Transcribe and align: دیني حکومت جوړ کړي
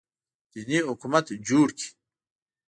دیني 0.51 0.79
حکومت 0.89 1.25
جوړ 1.49 1.67
کړي 1.77 1.89